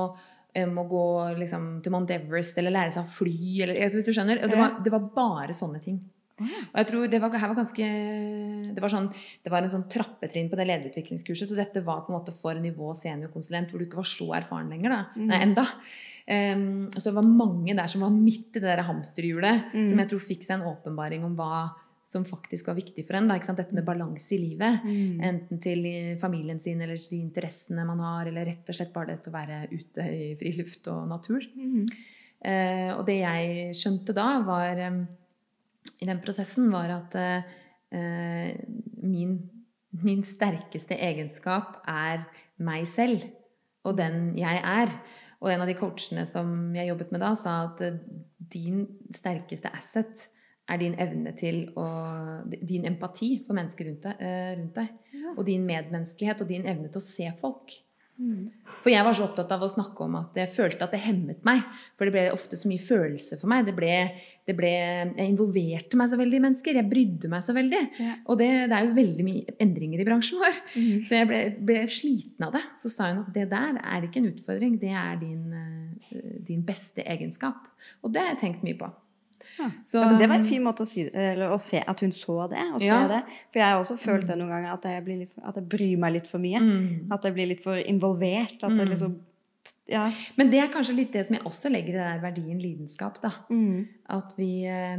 [0.56, 3.62] om å gå liksom, til Mount Everest eller lære seg å fly.
[3.64, 4.40] Eller, altså, hvis du skjønner.
[4.48, 6.00] Det var, det var bare sånne ting.
[6.40, 7.88] Og jeg tror det var, her var ganske
[8.76, 9.10] det var, sånn,
[9.44, 12.54] det var en sånn trappetrinn på det lederutviklingskurset, så dette var på en måte for
[12.56, 14.90] nivå seniorkonsulent, hvor du ikke var så erfaren lenger.
[14.90, 15.28] da, Mm.
[15.28, 15.66] Nei, enda.
[16.30, 19.88] Um, så det var mange der som var midt i det der hamsterhjulet, Mm.
[19.90, 21.72] som jeg tror fikk seg en åpenbaring om hva
[22.10, 23.28] som faktisk var viktig for en.
[23.28, 23.58] Da, ikke sant?
[23.58, 24.82] Dette med balanse i livet.
[24.84, 25.20] Mm.
[25.22, 29.06] Enten til familien sin eller til de interessene man har, eller rett og slett bare
[29.18, 31.42] det å være ute i friluft og natur.
[32.42, 35.00] Eh, og det jeg skjønte da, var eh,
[36.00, 38.56] i den prosessen, var at eh,
[39.04, 39.38] min,
[40.04, 42.24] min sterkeste egenskap er
[42.64, 43.26] meg selv,
[43.88, 44.94] og den jeg er.
[45.40, 48.00] Og en av de coachene som jeg jobbet med da, sa at eh,
[48.52, 48.86] din
[49.16, 50.28] sterkeste asset
[50.70, 51.86] er din evne til å
[52.46, 54.20] Din empati for mennesker rundt deg.
[54.22, 55.34] eh, rundt deg Ja.
[55.38, 57.74] og din medmenneskelighet og din evne til å se folk.
[58.20, 58.50] Mm.
[58.84, 61.40] For jeg var så opptatt av å snakke om at jeg følte at det hemmet
[61.48, 61.64] meg.
[61.98, 63.66] For det ble ofte så mye følelse for meg.
[63.68, 63.92] Det ble,
[64.48, 66.80] det ble, jeg involverte meg så veldig i mennesker.
[66.80, 67.82] Jeg brydde meg så veldig.
[68.00, 68.16] Ja.
[68.28, 70.62] Og det, det er jo veldig mye endringer i bransjen vår.
[70.76, 71.04] Mm.
[71.08, 72.64] Så jeg ble, ble sliten av det.
[72.80, 76.64] Så sa hun at det der er ikke en utfordring, det er din, eh, din
[76.68, 77.68] beste egenskap.
[78.04, 78.92] Og det har jeg tenkt mye på.
[79.58, 79.70] Ja.
[79.84, 82.12] Så, Ja, men det var en fin måte å, si, eller, å se at hun
[82.12, 82.62] så det.
[82.76, 83.08] Og Ja.
[83.08, 83.24] det.
[83.52, 85.98] For jeg har også følt det noen ganger, at jeg, blir litt, at jeg bryr
[85.98, 86.60] meg litt for mye.
[86.60, 87.12] mm.
[87.12, 88.62] At jeg blir litt for involvert.
[88.64, 88.78] At mm.
[88.80, 89.20] jeg liksom
[89.90, 90.12] Ja.
[90.38, 93.22] Men det er kanskje litt det som jeg også legger i det der verdien lidenskap.
[93.22, 93.32] da.
[93.50, 93.88] Mm.
[94.08, 94.98] At vi eh,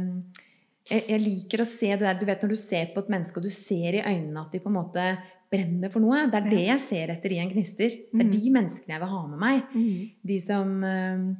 [0.89, 3.43] jeg, liker å se det der Du vet når du ser på et menneske, og
[3.43, 5.05] du ser i øynene at de på en måte
[5.51, 6.27] brenner for noe.
[6.31, 7.89] Det er det jeg ser etter i en gnister.
[7.89, 8.31] Det er Mm.
[8.31, 9.63] de menneskene jeg vil ha med meg.
[9.75, 10.11] Mm.
[10.25, 11.35] De som, eh,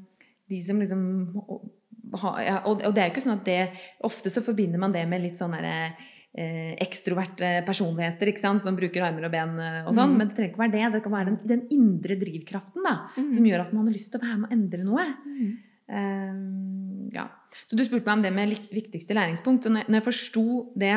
[0.50, 1.70] de som liksom
[2.12, 3.60] og, det er jo ikke sånn at det
[4.08, 5.94] Ofte så forbinder man det med litt sånn derre
[6.34, 8.66] eh, ekstroverte personligheter ikke sant?
[8.66, 10.14] som bruker armer og ben eh, og sånn.
[10.14, 10.18] Mm.
[10.18, 10.86] Men det trenger ikke være det.
[10.96, 13.30] Det kan være den, den indre drivkraften da, Mm.
[13.36, 15.08] som gjør at man har lyst til å være med og endre noe.
[15.28, 15.52] Mm.
[15.92, 17.28] Eh, ja.
[17.68, 19.68] Så du spurte meg om det med viktigste læringspunkt.
[19.68, 20.46] Og når jeg forsto
[20.80, 20.96] det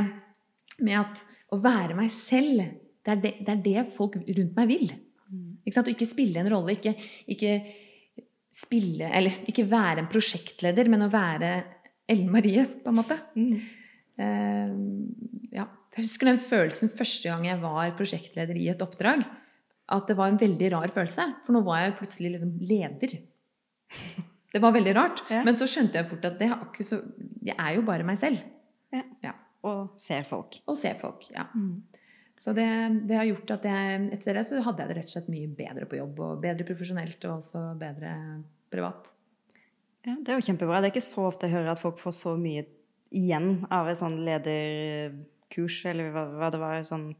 [0.80, 2.64] med at å være meg selv,
[3.04, 4.92] det er det, det, er det folk rundt meg vil.
[5.28, 5.58] Mm.
[5.64, 5.90] Ikke sant?
[5.90, 6.76] Og ikke spille en rolle.
[6.78, 6.94] Ikke,
[7.30, 7.58] ikke
[8.54, 11.54] spille Eller ikke være en prosjektleder, men å være
[12.10, 13.16] Ellen Marie, på en måte.
[13.34, 13.54] Mm.
[14.20, 15.64] Uh, ja.
[15.94, 19.24] Jeg husker den følelsen første gang jeg var prosjektleder i et oppdrag.
[19.94, 21.26] at det var en veldig rar følelse.
[21.44, 23.18] For nå var jeg plutselig liksom leder.
[24.54, 25.24] Det var veldig rart.
[25.30, 25.42] Ja.
[25.42, 26.46] Men så skjønte jeg fort at det
[26.86, 27.00] så,
[27.42, 28.38] jeg er jo bare meg selv.
[29.66, 30.60] Og ser folk.
[30.70, 31.26] Og ser folk.
[31.34, 31.48] ja.
[31.54, 31.82] Mm.
[32.36, 32.66] Så det,
[33.08, 35.48] det har gjort at jeg etter det så hadde jeg det rett og slett mye
[35.48, 36.18] bedre på jobb.
[36.20, 38.14] Og bedre profesjonelt og også bedre
[38.74, 39.12] privat.
[40.04, 40.80] Ja, det er jo kjempebra.
[40.82, 42.66] Det er ikke så ofte jeg hører at folk får så mye
[43.14, 46.82] igjen av et sånn lederkurs, eller hva, hva det var.
[46.84, 47.12] sånn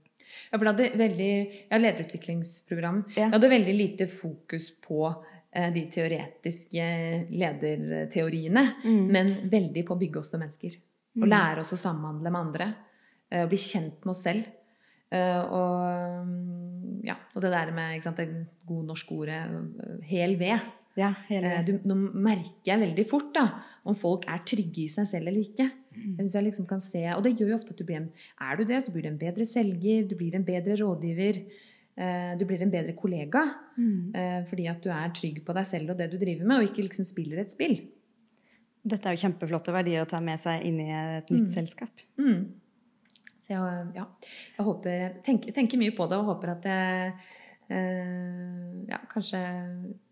[0.50, 1.30] Ja, for det hadde veldig,
[1.70, 3.04] ja, lederutviklingsprogram.
[3.14, 3.28] Ja.
[3.28, 5.06] Det hadde veldig lite fokus på
[5.54, 6.84] eh, de teoretiske
[7.30, 9.06] lederteoriene, Mm.
[9.12, 10.74] men veldig på å bygge oss som mennesker.
[11.16, 11.28] Å Mm.
[11.30, 12.74] lære oss å samhandle med andre.
[13.30, 14.44] eh, bli kjent med oss selv.
[15.12, 20.00] Eh, Og, mm, ja, og det der med ikke sant, det gode norske ordet eh,
[20.08, 20.58] hel ved.
[20.96, 23.48] Ja, Eh, Du, nå merker jeg veldig fort da,
[23.84, 25.66] om folk er trygge i seg selv eller ikke.
[25.94, 26.16] Mm.
[26.18, 28.10] Jeg synes jeg liksom kan se, Og det gjør jo ofte at du blir en,
[28.40, 31.42] er du det, så blir du en bedre selger, du blir en bedre rådgiver.
[32.38, 33.44] Du blir en bedre kollega.
[33.78, 34.46] Mm.
[34.50, 36.82] Fordi at du er trygg på deg selv og det du driver med, og ikke
[36.88, 37.76] liksom spiller et spill.
[38.84, 41.54] Dette er jo kjempeflotte verdier å ta med seg inn i et nytt Mm.
[41.54, 41.90] selskap.
[42.18, 42.52] Mm.
[43.44, 44.04] Så jeg, ja,
[44.56, 47.16] jeg håper, tenker, tenker mye på det og håper at jeg
[47.64, 49.38] Uh, ja, kanskje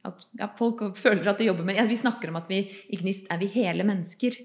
[0.09, 2.97] at ja, folk føler at de jobber med ja, Vi snakker om at vi i
[2.97, 4.39] Gnist er vi hele mennesker.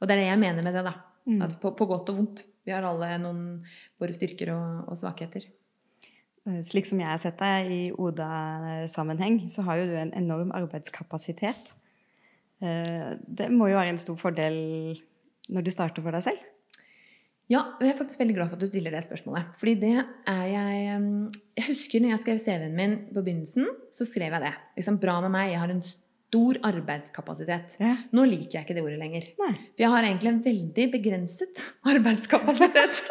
[0.00, 0.82] Og det er det jeg mener med det.
[0.84, 0.92] da.
[1.24, 1.40] Mm.
[1.46, 2.44] At på, på godt og vondt.
[2.66, 3.42] Vi har alle noen
[3.98, 5.48] våre styrker og, og svakheter.
[6.46, 10.52] Eh, Slik som jeg har sett deg i Oda-sammenheng, så har jo du en enorm
[10.54, 11.72] arbeidskapasitet.
[12.62, 14.60] Uh, Det må jo være en stor fordel
[15.48, 16.51] når du starter for deg selv.
[17.50, 19.50] Ja, jeg er faktisk veldig glad for at du stiller det spørsmålet.
[19.60, 19.96] Fordi det
[20.30, 21.08] er jeg um,
[21.58, 24.52] Jeg husker når jeg skrev CV-en min på begynnelsen, så skrev jeg det.
[24.78, 27.74] Liksom, bra med meg, jeg har en stor arbeidskapasitet.
[27.82, 27.96] Ja.
[28.16, 29.26] Nå liker jeg ikke det ordet lenger.
[29.42, 29.52] Nei.
[29.74, 33.02] For jeg har egentlig en veldig begrenset arbeidskapasitet.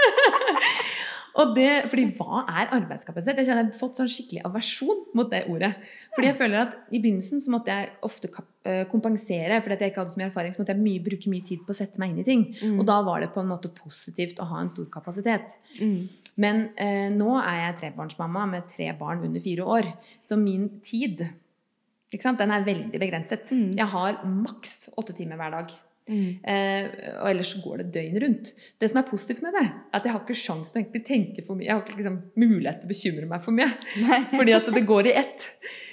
[1.41, 3.37] Og det, fordi hva er arbeidskapasitet?
[3.39, 5.75] Jeg kjenner jeg har fått sånn skikkelig aversjon mot det ordet.
[6.15, 8.49] Fordi jeg føler at I begynnelsen så måtte jeg ofte kap-
[8.91, 10.53] kompensere fordi at jeg ikke hadde så mye erfaring.
[10.53, 12.43] så måtte jeg mye, bruke mye tid på å sette meg inn i ting.
[12.61, 12.75] Mm.
[12.77, 15.55] Og da var det på en måte positivt å ha en stor kapasitet.
[15.81, 16.09] Mm.
[16.41, 19.89] Men eh, nå er jeg trebarnsmamma med tre barn under fire år.
[20.27, 21.25] Så min tid
[22.11, 23.53] ikke sant, den er veldig begrenset.
[23.55, 23.71] Mm.
[23.79, 25.75] Jeg har maks åtte timer hver dag.
[26.11, 26.41] Mm.
[26.43, 26.87] Eh,
[27.21, 28.51] og ellers går det døgn rundt.
[28.81, 31.45] Det som er positivt med det, er at jeg har ikke sjanse til å tenke
[31.45, 31.69] for mye.
[31.69, 33.69] Jeg har ikke liksom, mulighet til å bekymre meg for mye.
[34.03, 34.19] Nei.
[34.33, 35.47] Fordi at det går i ett.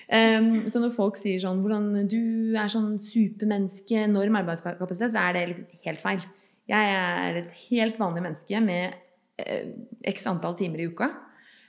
[0.09, 5.37] Um, så når folk sier sånn hvordan du er sånn supermenneske, enorm arbeidskapasitet, så er
[5.37, 5.47] det
[5.85, 6.25] helt feil.
[6.69, 8.97] Jeg er et helt vanlig menneske med
[9.41, 9.71] eh,
[10.09, 11.09] x antall timer i uka.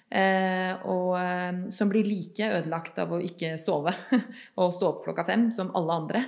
[0.09, 3.93] Eh, og eh, som blir like ødelagt av å ikke sove
[4.59, 6.23] og stå opp klokka fem som alle andre.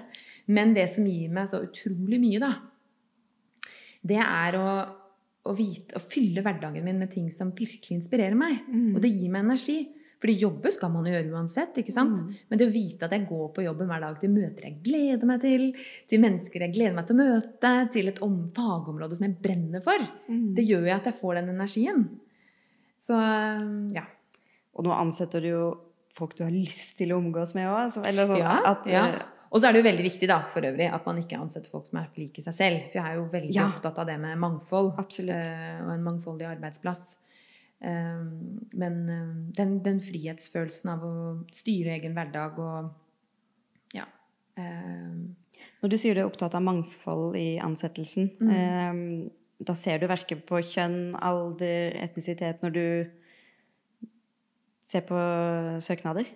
[0.51, 2.51] Men det som gir meg så utrolig mye, da,
[4.07, 4.67] det er å,
[5.47, 8.61] å, vite, å fylle hverdagen min med ting som virkelig inspirerer meg.
[8.67, 8.95] Mm.
[8.95, 9.79] Og det gir meg energi.
[10.21, 11.73] Fordi jobbe skal man jo gjøre uansett.
[11.81, 12.19] ikke sant?
[12.21, 12.33] Mm.
[12.49, 15.25] Men det å vite at jeg går på jobben hver dag til møter jeg gleder
[15.25, 15.63] meg til,
[16.07, 19.81] til mennesker jeg gleder meg til å møte, til et om fagområde som jeg brenner
[19.81, 19.97] for,
[20.29, 20.53] Mm.
[20.55, 22.05] det gjør jo at jeg får den energien.
[23.01, 23.17] Så
[23.97, 24.03] ja.
[24.77, 25.63] Og nå ansetter du jo
[26.13, 27.89] folk du har lyst til å omgås med òg.
[27.97, 29.05] Sånn Ja, at ja.
[29.07, 31.69] eh, Og så er det jo veldig viktig da, for øvrig at man ikke ansetter
[31.73, 32.85] folk som er like seg selv.
[32.91, 33.65] For jeg er jo veldig Ja.
[33.67, 34.93] opptatt av det med mangfold.
[34.97, 35.43] Absolutt.
[35.43, 37.17] eh, og en mangfoldig arbeidsplass.
[37.81, 38.23] Eh,
[38.77, 41.13] men eh, den, den frihetsfølelsen av å
[41.55, 42.91] styre egen hverdag og
[43.97, 44.05] ja.
[44.61, 45.15] eh,
[45.81, 49.31] Når du sier du er opptatt av mangfold i ansettelsen, Mm.
[49.61, 52.85] da ser du verken på kjønn, alder, etnisitet når du
[54.91, 55.21] ser på
[55.83, 56.29] søknader?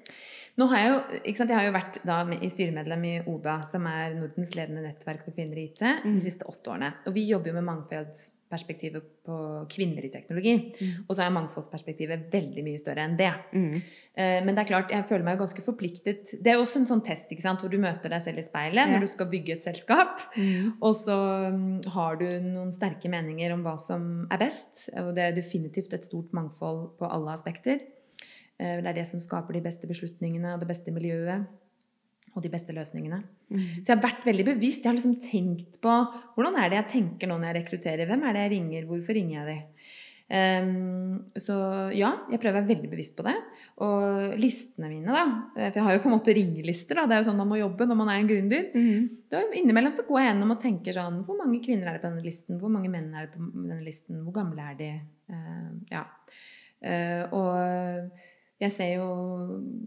[0.55, 3.83] Nå har jeg jo, sant, jeg har jo vært da i styremedlem i ODA, som
[3.91, 6.13] er Nordens ledende nettverk for kvinner i IT, Mm.
[6.15, 6.93] de siste åtte årene.
[7.05, 9.35] Og vi jobber jo med mangfoldsperspektivet på
[9.67, 10.53] kvinner i teknologi.
[10.79, 11.03] Mm.
[11.09, 13.33] Og så er mangfoldsperspektivet veldig mye større enn det.
[13.51, 13.81] Mm.
[14.15, 16.31] Eh, Men det er klart, jeg føler meg jo ganske forpliktet.
[16.41, 18.87] Det er jo også en sånn test sant, hvor du møter deg selv i speilet
[18.87, 20.23] når du skal bygge et selskap.
[20.37, 20.77] Mm.
[20.81, 24.87] Og så mm, har du noen sterke meninger om hva som er best.
[24.95, 27.79] Og det er definitivt et stort mangfold på alle aspekter.
[28.59, 31.45] Eh, Det er det som skaper de beste beslutningene og det beste miljøet.
[32.35, 33.21] Og de beste løsningene.
[33.47, 33.59] Mm.
[33.79, 34.83] Så jeg har vært veldig bevisst.
[34.83, 35.91] Jeg har liksom tenkt på
[36.35, 38.09] hvordan er det jeg tenker nå når jeg rekrutterer.
[38.09, 38.89] Hvem er det jeg ringer?
[38.89, 39.63] Hvorfor ringer jeg dem?
[40.25, 41.55] Um, så
[41.93, 43.35] ja, jeg prøver å være veldig bevisst på det.
[43.85, 45.23] Og listene mine, da.
[45.55, 46.95] eh, For jeg har jo på en måte ringelister.
[46.99, 48.67] da, Det er jo sånn man må jobbe når man er en gründer.
[48.75, 49.09] Mm.
[49.31, 52.09] Da innimellom så går jeg gjennom og tenker sånn Hvor mange kvinner er det på
[52.09, 52.59] denne listen?
[52.59, 54.23] Hvor mange menn er det på denne listen?
[54.25, 54.91] Hvor gamle er de?
[55.31, 56.03] Uh, ja.
[56.83, 58.11] Uh, og
[58.61, 59.07] jeg ser jo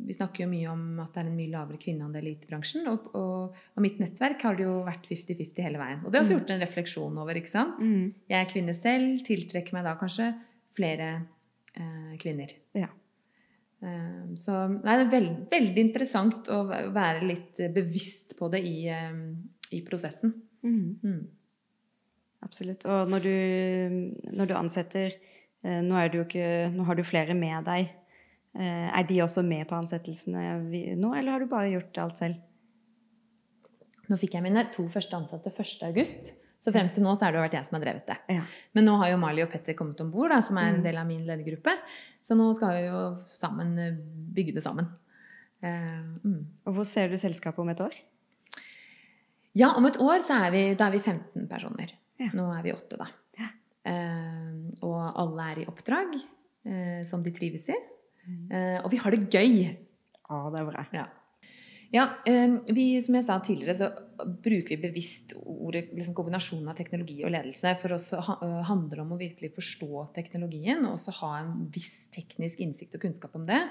[0.05, 2.89] Vi snakker jo mye om at det er en mye lavere kvinneandel i IT-bransjen.
[2.91, 6.03] Og, og og, mitt nettverk har det jo vært 50-50 hele veien.
[6.03, 7.41] Og det har også gjort en refleksjon over.
[7.41, 7.81] ikke sant?
[7.81, 8.13] Mm.
[8.29, 10.31] Jeg er kvinne selv, tiltrekker meg da kanskje
[10.77, 11.11] flere
[11.75, 12.53] eh, kvinner.
[12.77, 12.91] Ja.
[13.79, 18.89] Um, så nei, det er veld, veldig interessant å være litt bevisst på det i,
[18.91, 19.37] um,
[19.75, 20.35] i prosessen.
[20.67, 20.99] Mm.
[21.05, 21.21] Mm.
[22.47, 22.87] Absolutt.
[22.91, 23.37] Og når du,
[24.35, 27.95] når du ansetter eh, nå, er du ikke, nå har du flere med deg.
[28.59, 32.35] Eh, Er de også med på ansettelsene nå, eller har du bare gjort alt selv?
[34.09, 35.83] Nå fikk jeg mine to første ansatte 1.
[35.91, 36.33] august.
[36.59, 38.17] Så frem til nå så har det vært jeg som har drevet det.
[38.35, 38.43] Ja.
[38.75, 40.83] Men nå har jo Mali og Petter kommet om bord, som er en Mm.
[40.83, 41.71] del av min ledergruppe.
[42.21, 43.93] Så nå skal vi jo sammen eh,
[44.35, 44.89] bygge det sammen.
[45.63, 46.47] Eh, mm.
[46.67, 47.95] Og hvor ser du selskapet om et år?
[49.55, 51.93] Ja, om et år så er vi, da er vi 15 personer.
[52.19, 52.31] Ja.
[52.35, 53.07] Nå er vi åtte, da.
[53.39, 53.49] Ja.
[53.85, 56.15] Eh, og alle er i oppdrag
[56.67, 57.79] eh, som de trives i.
[58.27, 58.43] Mm.
[58.51, 59.63] Eh, og vi har det gøy.
[60.29, 60.85] Ja, det er bra.
[60.93, 61.07] Ja.
[61.91, 66.77] Ja, eh, vi, som jeg sa tidligere, så bruker vi bevisst ordet liksom kombinasjonen av
[66.77, 67.73] teknologi og ledelse.
[67.81, 68.29] For oss eh,
[68.69, 73.07] handler det om å virkelig forstå teknologien og også ha en viss teknisk innsikt og
[73.07, 73.63] kunnskap om det.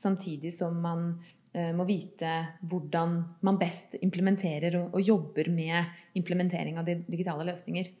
[0.00, 1.10] Samtidig som man
[1.52, 2.32] eh, må vite
[2.70, 7.92] hvordan man best implementerer og, og jobber med implementering av digitale løsninger.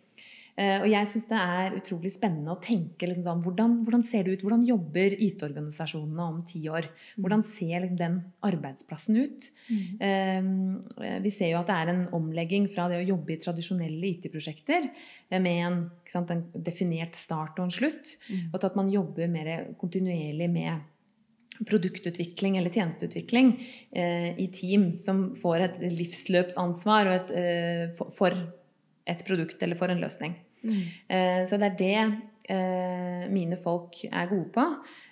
[0.58, 4.26] Eh, og jeg syns det er utrolig spennende å tenke liksom sånn, hvordan, hvordan ser
[4.26, 4.44] det ut?
[4.46, 6.88] Hvordan jobber IT-organisasjonene om ti år?
[7.18, 8.18] Hvordan ser liksom den
[8.48, 9.48] arbeidsplassen ut?
[10.02, 10.50] Eh,
[11.22, 14.90] vi ser jo at det er en omlegging fra det å jobbe i tradisjonelle IT-prosjekter
[15.38, 18.50] med en, sant, en definert start og en slutt, Mm.
[18.52, 19.48] og til at man jobber mer
[19.80, 23.52] kontinuerlig med produktutvikling eller tjenesteutvikling
[23.92, 28.36] eh, i team som får et livsløpsansvar et, eh, for
[29.08, 30.36] et produkt eller for en løsning.
[30.62, 30.82] Mm.
[31.08, 31.98] Eh, så det er det
[32.54, 34.64] eh, mine folk er gode på.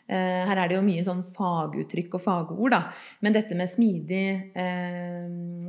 [0.06, 2.80] Eh, her er det jo mye sånn faguttrykk og fagord, da.
[3.24, 4.24] Men dette med smidig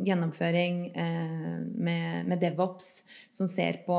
[0.08, 2.90] gjennomføring med, med DevOps,
[3.34, 3.98] som ser på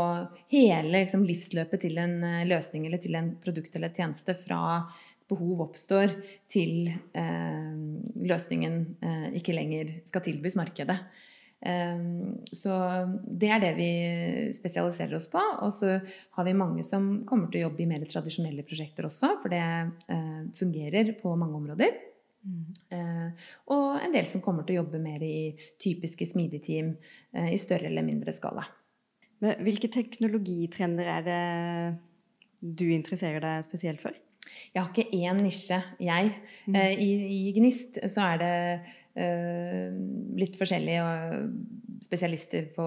[0.55, 4.87] hele liksom, livsløpet til en løsning eller til en produkt eller tjeneste fra
[5.29, 6.15] behov oppstår
[6.49, 8.79] til løsningen
[9.37, 10.97] ikke lenger skal tilbys markedet.
[11.59, 12.03] Eh,
[12.55, 12.75] så
[13.25, 13.91] det er det vi
[14.57, 15.43] spesialiserer oss på.
[15.65, 19.35] Og så har vi mange som kommer til å jobbe i mer tradisjonelle prosjekter også,
[19.43, 22.05] for det eh, fungerer på mange områder.
[22.47, 22.67] Mm.
[22.95, 26.93] Eh, og en del som kommer til å jobbe mer i typiske smidig-team
[27.35, 28.65] eh, i større eller mindre skala.
[29.43, 31.43] Men hvilke teknologitrender er det
[32.59, 34.17] du interesserer deg spesielt for?
[34.75, 36.33] Jeg har ikke én nisje, jeg.
[36.67, 36.77] Mm.
[36.77, 37.11] Eh, I,
[37.49, 38.55] I Gnist så er det
[39.19, 39.99] uh,
[40.39, 41.45] litt forskjellige eh,
[42.05, 42.87] spesialister på,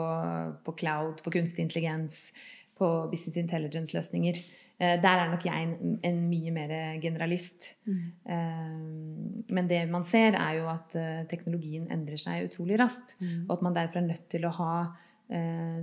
[0.66, 2.30] på cloud, på kunstig intelligens,
[2.78, 4.42] på business intelligence-løsninger.
[4.82, 7.74] Uh, der er nok jeg en, en mye mer generalist.
[7.90, 8.04] Mm.
[8.30, 10.96] Uh, men det man ser, er jo at
[11.32, 13.18] teknologien endrer seg utrolig raskt.
[13.20, 13.48] Mm.
[13.48, 14.74] Og at man derfor er nødt til å ha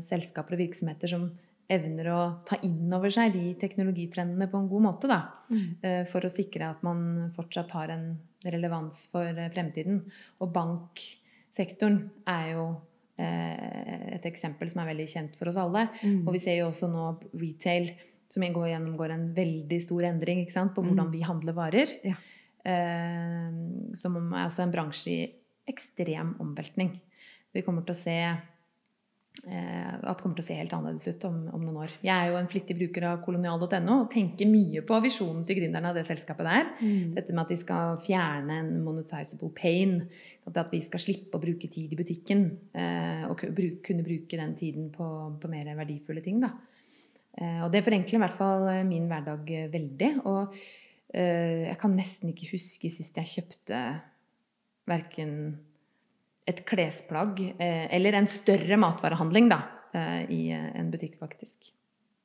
[0.05, 1.23] selskaper og virksomheter som
[1.71, 5.09] evner å ta inn over seg de teknologitrendene på en god måte.
[5.11, 5.77] Da, Mm.
[5.83, 10.03] eh, for å sikre at man fortsatt har en relevans for eh, fremtiden.
[10.41, 12.81] Og banksektoren er jo
[13.19, 15.89] eh, et eksempel som er veldig kjent for oss alle.
[16.03, 16.27] Mm.
[16.27, 17.91] Og vi ser jo også nå retail
[18.31, 21.13] som gjennomgår en veldig stor endring ikke sant, på hvordan Mm.
[21.13, 21.89] vi handler varer.
[22.05, 22.15] Ja.
[23.95, 25.33] Som er altså en bransje i
[25.69, 27.01] ekstrem omveltning.
[27.55, 28.17] Vi kommer til å se
[29.47, 31.93] at det kommer til å se helt annerledes ut om, om noen år.
[32.05, 35.93] Jeg er jo en flittig bruker av kolonial.no og tenker mye på visjonen til gründerne
[35.93, 36.73] av det selskapet der.
[36.81, 37.13] Mm.
[37.17, 40.01] Dette med at de skal fjerne en monetizable pain.
[40.49, 42.45] At vi skal slippe å bruke tid i butikken.
[42.73, 45.07] Eh, og kunne bruke den tiden på,
[45.41, 46.43] på mer verdifulle ting.
[46.45, 46.53] Da.
[47.39, 50.13] Eh, og det forenkler i hvert fall eh, min hverdag eh, veldig.
[50.27, 50.59] Og
[51.15, 53.83] eh, jeg kan nesten ikke huske sist jeg kjøpte
[54.89, 55.33] verken
[56.49, 61.75] et klesplagg eh, eller en større matvarehandling da, eh, i eh, en butikk, faktisk.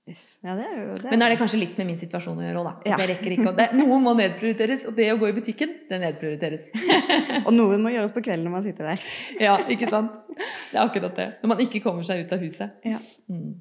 [0.03, 0.23] Yes.
[0.43, 1.07] Ja, det er jo det.
[1.13, 2.91] Men nå er det kanskje litt med min situasjon å gjøre òg, da.
[2.91, 2.97] Ja.
[2.99, 6.65] Jeg rekker ikke, det, noe må nedprioriteres, og det å gå i butikken, det nedprioriteres.
[7.45, 9.05] Og noen må gjøres på kvelden når man sitter der.
[9.45, 10.17] ja, ikke sant?
[10.33, 11.29] Det er akkurat det.
[11.43, 12.73] Når man ikke kommer seg ut av huset.
[12.87, 12.99] Ja.
[13.31, 13.53] Mm.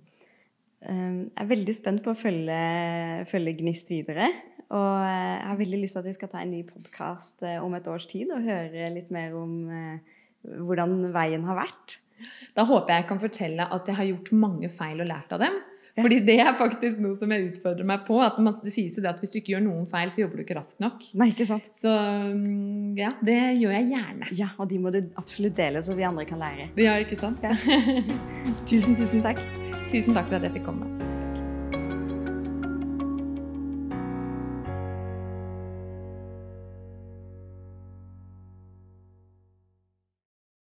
[0.83, 2.59] Um, Jeg er veldig spent på å følge,
[3.31, 4.33] følge Gnist videre.
[4.73, 7.89] Og jeg har veldig lyst til at vi skal ta en ny podkast om et
[7.93, 9.55] års tid og høre litt mer om
[10.43, 11.99] hvordan veien har vært.
[12.57, 15.43] Da håper jeg jeg kan fortelle at jeg har gjort mange feil og lært av
[15.43, 15.61] dem.
[15.99, 18.17] Fordi det er faktisk noe som jeg utfordrer meg på.
[18.25, 20.41] At man, det sies jo det at hvis du ikke gjør noen feil, så jobber
[20.41, 21.05] du ikke raskt nok.
[21.21, 21.69] Nei, ikke sant?
[21.77, 24.33] Så mm, ja, det gjør jeg gjerne.
[24.39, 26.71] Ja, og de må du absolutt dele, så vi andre kan lære.
[26.81, 27.45] Ja, ikke sant?
[28.69, 29.43] Tusen, tusen takk.
[29.91, 31.12] Tusen takk for at jeg fikk komme.